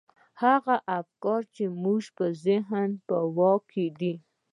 هغه 0.43 0.75
افکار 0.99 1.41
چې 1.55 1.63
زموږ 1.73 2.03
د 2.19 2.21
ذهن 2.45 2.89
په 3.07 3.17
واک 3.37 3.61
کې 3.71 3.85
دي. 3.99 4.13